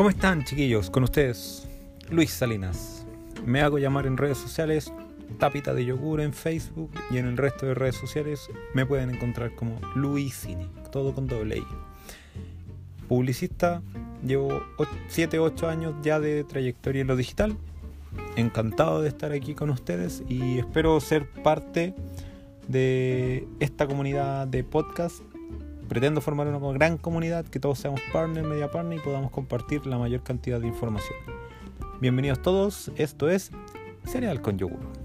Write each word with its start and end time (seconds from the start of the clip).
¿Cómo 0.00 0.08
están 0.08 0.44
chiquillos? 0.44 0.88
Con 0.88 1.02
ustedes, 1.02 1.68
Luis 2.08 2.30
Salinas. 2.30 3.04
Me 3.44 3.60
hago 3.60 3.76
llamar 3.76 4.06
en 4.06 4.16
redes 4.16 4.38
sociales 4.38 4.90
Tapita 5.38 5.74
de 5.74 5.84
Yogur 5.84 6.22
en 6.22 6.32
Facebook 6.32 6.90
y 7.10 7.18
en 7.18 7.26
el 7.26 7.36
resto 7.36 7.66
de 7.66 7.74
redes 7.74 7.96
sociales 7.96 8.48
me 8.72 8.86
pueden 8.86 9.10
encontrar 9.10 9.54
como 9.54 9.78
Luisini, 9.94 10.70
todo 10.90 11.14
con 11.14 11.26
doble 11.26 11.58
I. 11.58 11.64
Publicista, 13.08 13.82
llevo 14.26 14.62
7, 15.08 15.38
8 15.38 15.68
años 15.68 15.94
ya 16.00 16.18
de 16.18 16.44
trayectoria 16.44 17.02
en 17.02 17.06
lo 17.08 17.16
digital. 17.16 17.58
Encantado 18.36 19.02
de 19.02 19.08
estar 19.08 19.32
aquí 19.32 19.54
con 19.54 19.68
ustedes 19.68 20.22
y 20.26 20.60
espero 20.60 20.98
ser 21.00 21.28
parte 21.28 21.94
de 22.68 23.46
esta 23.60 23.86
comunidad 23.86 24.46
de 24.46 24.64
podcast 24.64 25.20
Pretendo 25.90 26.20
formar 26.20 26.46
una 26.46 26.72
gran 26.72 26.98
comunidad, 26.98 27.44
que 27.46 27.58
todos 27.58 27.80
seamos 27.80 28.00
partner, 28.12 28.44
media 28.44 28.70
partner 28.70 29.00
y 29.00 29.02
podamos 29.02 29.32
compartir 29.32 29.86
la 29.86 29.98
mayor 29.98 30.22
cantidad 30.22 30.60
de 30.60 30.68
información. 30.68 31.18
Bienvenidos 32.00 32.40
todos, 32.42 32.92
esto 32.94 33.28
es 33.28 33.50
Cereal 34.04 34.40
con 34.40 34.56
Yogur. 34.56 34.99